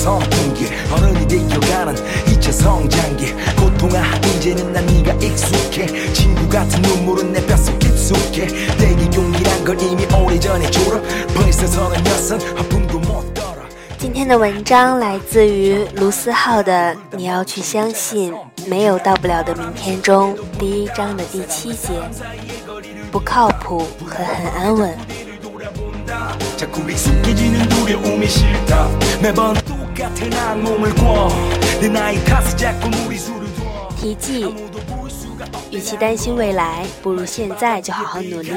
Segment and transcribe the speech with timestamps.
[0.00, 7.78] 선풍기 어른이 되어가는 2차 성장기 고통아 이제는 난 네가 익숙해 친구 같은 눈물은 내 뼛속
[7.78, 8.46] 깊숙해
[8.78, 11.02] 내게 용기란 걸 이미 오래전에 졸업
[11.34, 13.66] 벌써 서른여섯 아픔도 못 떨어
[13.98, 18.32] 今天的文章来自于卢思浩的《你要去相信
[18.66, 22.00] 没有到不了的明天》中第一章的第七节，
[23.10, 24.96] 不靠谱和很安稳。
[33.95, 34.53] 提记
[35.69, 38.51] 与其担心未来不如现在就好好努力。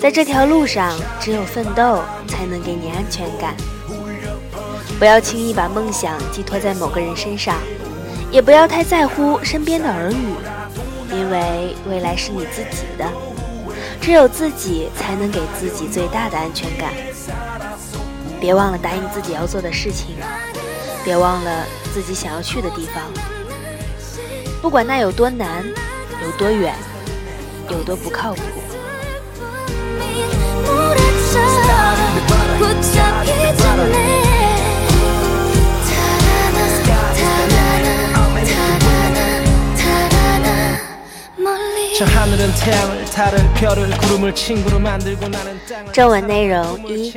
[0.00, 3.54] 在这条路上只有奋斗才能给你安全感。
[4.98, 7.56] 不要轻易把梦想寄托在某个人身上
[8.30, 10.34] 也不要太在乎身边的儿女
[11.10, 13.34] 因为未来是你自己的。
[14.00, 17.13] 只有自己才能给自己最大的安全感。
[18.40, 20.16] 别忘了答应自己要做的事情，
[21.04, 23.02] 别忘了自己想要去的地方。
[24.60, 25.64] 不管那有多难，
[26.22, 26.74] 有多远，
[27.70, 28.40] 有多不靠谱。
[45.92, 47.14] 正文内容一：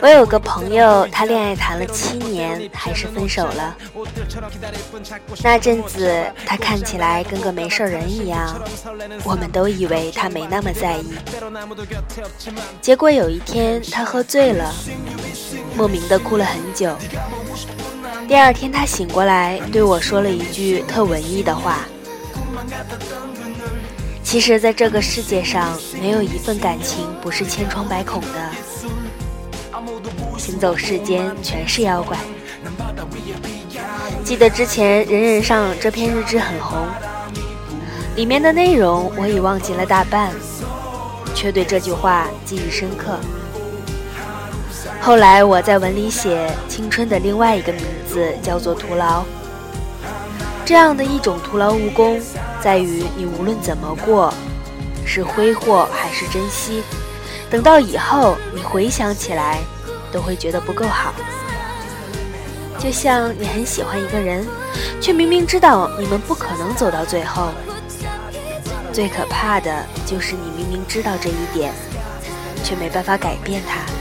[0.00, 3.76] 我有个朋友，他恋爱谈了七年，还是分手了。
[5.42, 8.62] 那阵子他看起来跟个没事人一样，
[9.24, 11.12] 我们都以为他没那么在意。
[12.80, 14.72] 结果有一天他喝醉了，
[15.76, 16.96] 莫名的哭了很久。
[18.28, 21.80] 第二天他醒过来对我说了一句特文艺的话。
[24.30, 28.50] 其实，在这个世界上，没有一份感情不是千疮百孔的。
[30.38, 32.16] 行走世间，全是妖怪。
[34.22, 36.78] 记得之前人人上这篇日志很红，
[38.14, 40.30] 里面的内容我已忘记了大半，
[41.34, 43.18] 却对这句话记忆深刻。
[45.00, 49.24] 后来我在文里写，青春的另外一个名字叫做徒劳。
[50.64, 52.20] 这样的一种徒劳无功，
[52.62, 54.32] 在于你无论怎么过，
[55.06, 56.82] 是挥霍还是珍惜，
[57.50, 59.58] 等到以后你回想起来，
[60.12, 61.14] 都会觉得不够好。
[62.78, 64.46] 就像你很喜欢一个人，
[65.00, 67.48] 却明明知道你们不可能走到最后。
[68.92, 71.72] 最可怕的就是你明明知道这一点，
[72.64, 73.99] 却没办法改变它。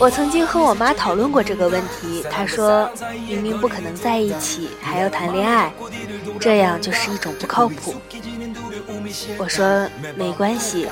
[0.00, 2.90] 我曾经和我妈讨论过这个问题，她说
[3.28, 5.72] 明明不可能在一起，还要谈恋爱，
[6.40, 7.94] 这样就是一种不靠谱。
[9.38, 10.88] 我说没关系，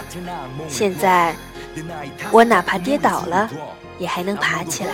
[0.69, 1.35] 现在
[2.31, 3.51] 我哪怕跌倒了，
[3.99, 4.93] 也还能爬起来。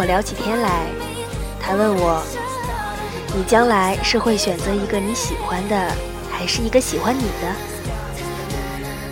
[0.00, 0.86] 我聊起天来，
[1.60, 2.22] 他问我
[3.36, 5.94] ：“你将来是会选择一个你喜欢的，
[6.32, 7.54] 还是一个喜欢你的？”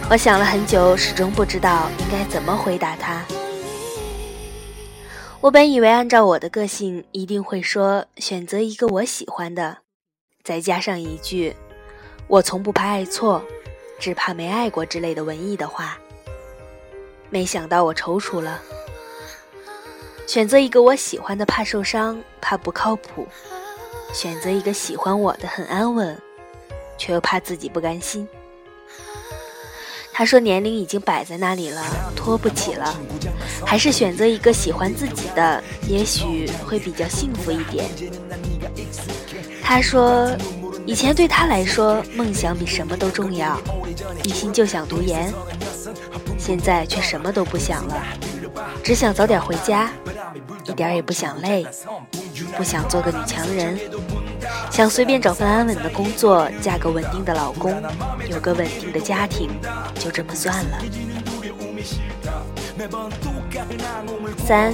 [0.08, 3.22] 我想了很久，始终不知道应该怎么回答他。
[5.42, 9.76] 我本以为按照我的个性，一定会说选择一个我喜欢的，
[10.42, 11.54] 再加上一句
[12.28, 13.42] “我从不怕爱错，
[13.98, 15.98] 只怕没爱过”之类的文艺的话。
[17.28, 18.62] 没想到我踌躇了。
[20.28, 23.26] 选择一个我喜欢的，怕受伤，怕不靠谱；
[24.12, 26.20] 选择一个喜欢我的，很安稳，
[26.98, 28.28] 却又怕自己不甘心。
[30.12, 31.82] 他说年龄已经摆在那里了，
[32.14, 32.94] 拖不起了，
[33.64, 37.88] 还是选择一个喜欢自己的，也许会比较幸福一点。
[39.62, 40.30] 他说，
[40.84, 43.58] 以前对他来说，梦想比什么都重要，
[44.24, 45.32] 一心就想读研，
[46.38, 48.06] 现在却什么都不想了，
[48.82, 49.90] 只想早点回家，
[50.64, 51.66] 一点也不想累，
[52.56, 53.78] 不想做个女强人，
[54.70, 57.74] 想随便找份安稳的工作，嫁个稳定的老公，
[58.28, 59.50] 有个稳定的家庭，
[59.98, 60.78] 就这么算了。
[64.46, 64.72] 三，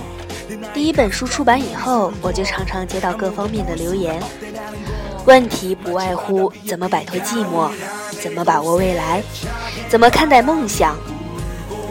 [0.73, 4.23] 第一本书出版以后，我就常常接到各方面的留言，
[5.25, 7.71] 问题不外乎怎么摆脱寂寞，
[8.23, 9.23] 怎么把握未来，
[9.89, 10.97] 怎么看待梦想？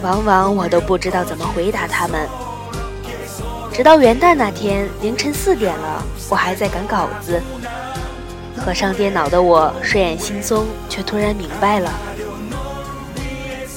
[0.04, 2.28] 往往我都不知道怎么回答他们。
[3.72, 7.42] 直到元旦那天凌晨四点了，我还在赶稿子。
[8.56, 11.90] 合上电脑的我睡眼惺忪，却突然明白了：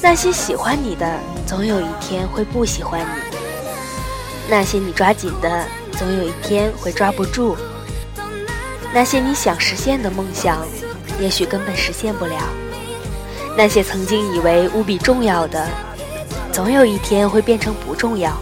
[0.01, 3.37] 那些喜欢你的，总有一天会不喜欢你；
[4.49, 7.55] 那些你抓紧的，总有一天会抓不住；
[8.93, 10.59] 那些你想实现的梦想，
[11.19, 12.37] 也许根本实现不了；
[13.57, 15.67] 那些曾经以为无比重要的，
[16.57, 18.35] 总有一天会变成不重要。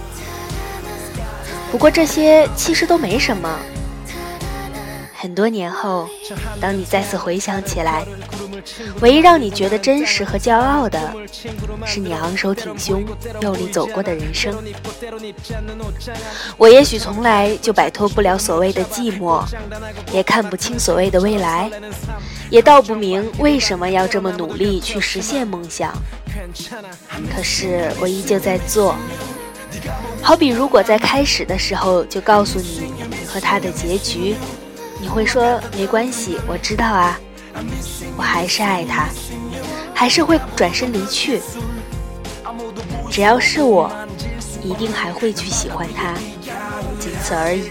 [1.69, 3.59] 不过这些其实都没什么。
[5.25, 6.07] 很多年后，
[6.61, 8.05] 当你再次回想起来，
[9.01, 11.11] 唯一让你觉得真实和骄傲的，
[11.83, 13.03] 是你昂首挺胸、
[13.41, 14.55] 用力走过的人生。
[16.57, 19.43] 我也许从来就摆脱不了所谓的寂寞，
[20.13, 21.71] 也看不清所谓的未来，
[22.51, 25.91] 也道不明为什么要这么努力去实现梦想。
[27.35, 28.95] 可是我依旧在做。
[30.21, 32.93] 好比如果在开始的时候就告诉你
[33.27, 34.35] 和他的结局。
[34.99, 37.19] 你会说没关系，我知道啊，
[38.17, 39.07] 我还是爱他，
[39.93, 41.41] 还是会转身离去。
[43.09, 43.91] 只要是我，
[44.63, 46.13] 一定还会去喜欢他，
[46.99, 47.69] 仅此而已。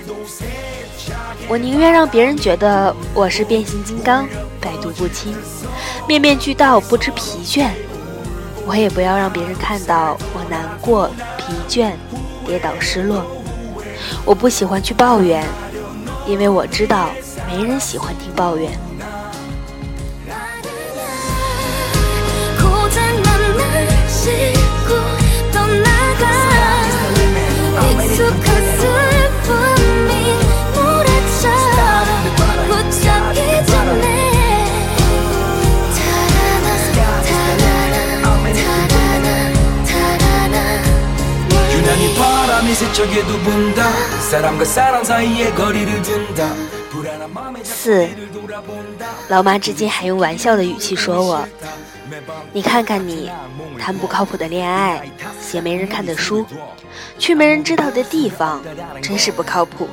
[1.49, 4.27] 我宁愿让别人觉得我是变形金刚，
[4.61, 5.35] 百毒不侵，
[6.09, 7.69] 面面俱到，不知疲倦。
[8.67, 11.93] 我也不要让别人看到我难过、疲倦、
[12.47, 13.23] 跌倒、失落。
[14.25, 15.45] 我不喜欢去抱怨。
[16.27, 17.11] 因为我知道，
[17.47, 18.71] 没人喜欢听抱怨。
[47.63, 48.09] 四，
[49.29, 51.49] 老妈至今还用玩笑的语气说我
[52.53, 53.31] ：“你看看你，
[53.79, 55.09] 谈不靠谱的恋爱，
[55.41, 56.45] 写没人看的书，
[57.17, 58.61] 去没人知道的地方，
[59.01, 59.89] 真是不靠谱。”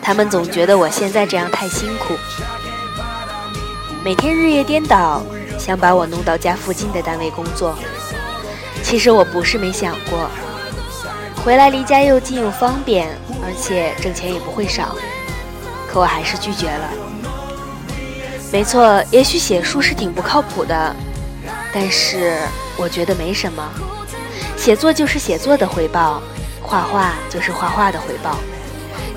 [0.00, 2.14] 他们总觉得我现在这样太辛苦，
[4.02, 5.22] 每天日夜颠倒，
[5.58, 7.76] 想把我弄到家附近的单位工作。
[8.82, 10.30] 其实我不是没想过。
[11.44, 13.06] 回来离家又近又方便，
[13.42, 14.96] 而且挣钱也不会少，
[15.86, 16.90] 可我还是拒绝了。
[18.50, 20.96] 没错，也许写书是挺不靠谱的，
[21.70, 22.38] 但是
[22.78, 23.62] 我觉得没什么。
[24.56, 26.22] 写作就是写作的回报，
[26.62, 28.38] 画画就是画画的回报，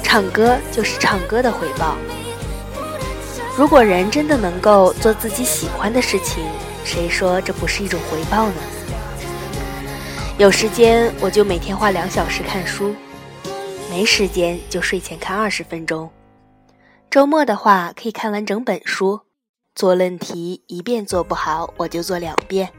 [0.03, 1.95] 唱歌就是唱歌的回报。
[3.55, 6.43] 如果人真的能够做自己喜欢的事情，
[6.83, 8.55] 谁说这不是一种回报呢？
[10.37, 12.95] 有时间我就每天花两小时看书，
[13.89, 16.07] 没时间就睡前看二十分钟。
[17.09, 19.21] 周末的话可以看完整本书。
[19.73, 22.69] 做论题一遍做不好，我就做两遍。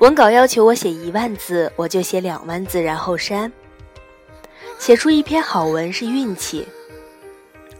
[0.00, 3.52] 文稿要求我写一万字，我就写两万字，然后删。
[4.78, 6.64] 写出一篇好文是运气。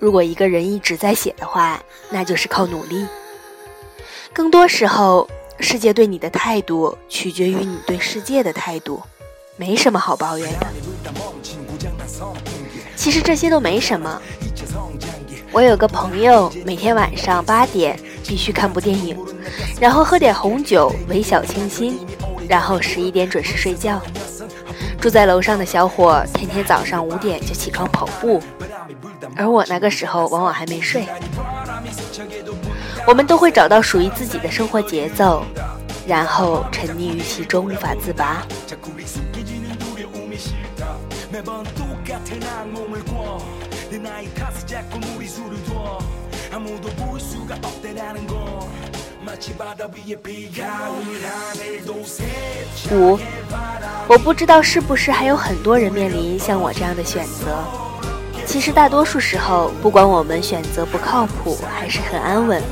[0.01, 1.81] 如果一个人一直在写的话，
[2.11, 3.07] 那就是靠努力。
[4.33, 5.31] 更多时候。
[5.61, 9.03] 世界对你的态度取决于你对世界的态度，
[9.57, 10.67] 没什么好抱怨的。
[12.97, 14.21] 其实这些都没什么。
[15.53, 19.17] 我有个朋友，每天晚上八点必须看部电影，
[19.81, 21.99] 然后喝点红酒，微小清新，
[22.49, 24.01] 然后十一点准时睡觉。
[25.01, 28.41] 住在楼上的小伙，天天早上五点就起床跑步，
[29.35, 31.07] 而我那个时候往往还没睡。
[33.07, 35.45] 我们都会找到属于自己的生活节奏，
[36.07, 38.43] 然后沉溺于其中无法自拔。
[52.93, 53.19] 五，
[54.09, 57.65] 我不知道是不是还有很多人面临像我这样的选择。
[58.47, 62.63] 其实大多数时候，不管我们选择不靠谱还是很安稳。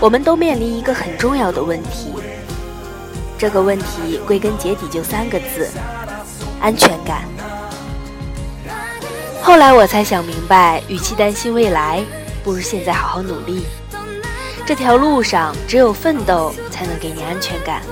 [0.00, 2.12] 我们都面临一个很重要的问题，
[3.38, 5.68] 这个问题归根结底就三个字：
[6.60, 7.22] 安全感。
[9.42, 12.02] 后来我才想明白，与其担心未来，
[12.42, 13.64] 不如现在好好努力。
[14.66, 17.82] 这条路上，只有奋斗才能给你安全感。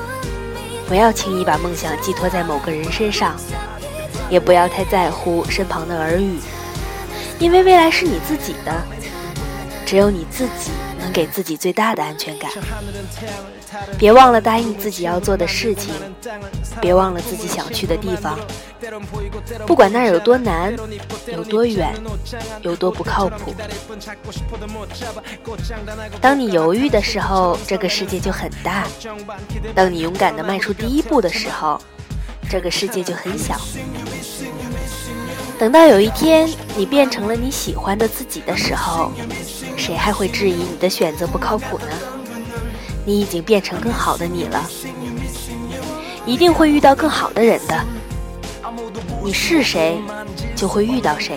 [0.88, 3.34] 不要轻易把梦想寄托在某个人身上，
[4.28, 6.38] 也不要太在乎身旁的耳语，
[7.38, 8.72] 因为未来是你自己的，
[9.86, 10.70] 只有你自己。
[11.02, 12.50] 能给自己最大的安全感。
[13.98, 15.92] 别忘了答应自己要做的事情，
[16.80, 18.38] 别忘了自己想去的地方，
[19.66, 20.74] 不管那儿有多难、
[21.26, 21.92] 有多远、
[22.62, 23.52] 有多不靠谱。
[26.20, 28.84] 当你犹豫的时候，这个世界就很大；
[29.74, 31.80] 当你勇敢地迈出第一步的时候，
[32.48, 33.60] 这个世界就很小。
[35.58, 39.12] 等到有一天你变成了你喜欢的自己的时候，
[39.82, 41.86] 谁还会质疑你的选择不靠谱呢？
[43.04, 44.64] 你已经变成更好的你了，
[46.24, 47.84] 一定会遇到更好的人的。
[49.24, 50.00] 你是谁，
[50.54, 51.36] 就会遇到谁。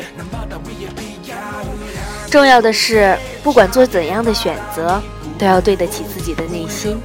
[2.29, 5.01] 重要的是，不管做怎样的选择，
[5.39, 7.01] 都要对得起自己的内心。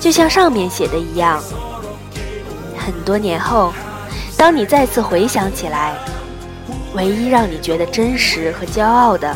[0.00, 1.40] 就像上面写的一样，
[2.76, 3.72] 很多年后，
[4.36, 5.94] 当你再次回想起来。
[6.92, 9.32] 唯一让你觉得真实和骄傲的，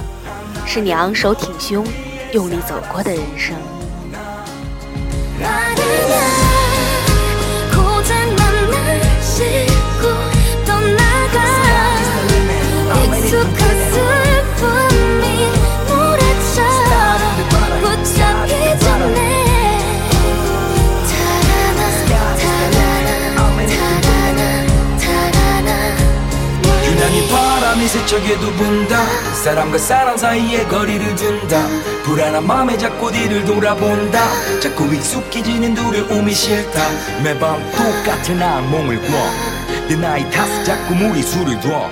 [0.66, 1.87] 是你昂首挺胸、
[2.33, 3.73] 用力走过的人生。
[27.94, 29.06] 이 세척에도 본다.
[29.44, 31.64] 사람과 사람 사이에 거리를 둔다.
[32.02, 34.18] 불안한 마음에 자꾸 뒤를 돌아본다.
[34.60, 36.80] 자꾸 익숙해지는 두려움이 싫다.
[37.22, 41.88] 매밤 똑같은 악몽을 꿔내 나이 탓에 자꾸 무리수를 둬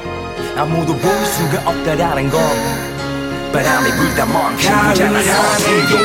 [0.57, 2.43] 아무도 볼 수가 없다라는 건
[3.53, 5.19] 바람이 불다 멈추잖아.
[5.21, 5.99] 하늘도